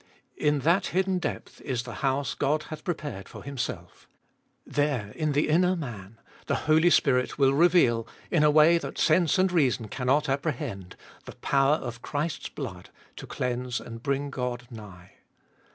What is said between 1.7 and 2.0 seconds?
20 306 Cbe toliest of ail